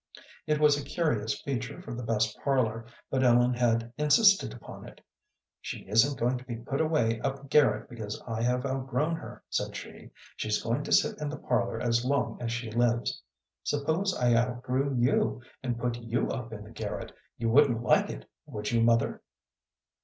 [0.47, 4.99] It was a curious feature for the best parlor, but Ellen had insisted upon it.
[5.59, 9.75] "She isn't going to be put away up garret because I have outgrown her," said
[9.75, 10.09] she.
[10.37, 13.21] "She's going to sit in the parlor as long as she lives.
[13.63, 18.27] Suppose I outgrew you, and put you up in the garret; you wouldn't like it,
[18.47, 19.21] would you, mother?"